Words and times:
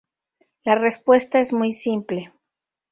La 0.63 0.73
respuesta 0.73 1.37
es 1.39 1.53
muy 1.53 1.73
simple. 1.73 2.33